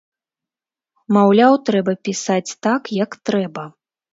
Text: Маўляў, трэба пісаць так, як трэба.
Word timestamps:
Маўляў, 1.17 1.53
трэба 1.67 1.95
пісаць 2.09 2.51
так, 2.69 2.81
як 3.03 3.11
трэба. 3.31 3.63